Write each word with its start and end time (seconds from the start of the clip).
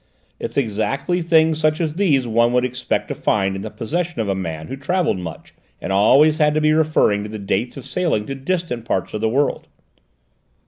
It's 0.39 0.57
exactly 0.57 1.21
things 1.21 1.59
such 1.59 1.79
as 1.79 1.93
these 1.93 2.25
one 2.27 2.53
would 2.53 2.65
expect 2.65 3.07
to 3.09 3.13
find 3.13 3.55
in 3.55 3.61
the 3.61 3.69
possession 3.69 4.19
of 4.19 4.27
a 4.27 4.33
man 4.33 4.65
who 4.65 4.75
travelled 4.75 5.19
much, 5.19 5.53
and 5.79 5.93
always 5.93 6.39
had 6.39 6.55
to 6.55 6.59
be 6.61 6.73
referring 6.73 7.21
to 7.21 7.29
the 7.29 7.37
dates 7.37 7.77
of 7.77 7.85
sailing 7.85 8.25
to 8.25 8.33
distant 8.33 8.83
parts 8.83 9.13
of 9.13 9.21
the 9.21 9.29
world." 9.29 9.67